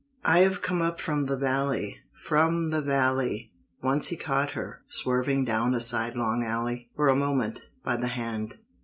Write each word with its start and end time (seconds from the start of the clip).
"I 0.25 0.39
have 0.39 0.63
come 0.63 0.81
up 0.81 0.99
from 0.99 1.27
the 1.27 1.37
valley, 1.37 1.99
From 2.11 2.71
the 2.71 2.81
valley!" 2.81 3.51
Once 3.83 4.07
he 4.07 4.15
caught 4.17 4.53
her, 4.57 4.81
Swerving 4.87 5.45
down 5.45 5.75
a 5.75 5.79
sidelong 5.79 6.43
alley, 6.43 6.89
For 6.95 7.07
a 7.07 7.15
moment, 7.15 7.69
by 7.83 7.97
the 7.97 8.07
hand. 8.07 8.57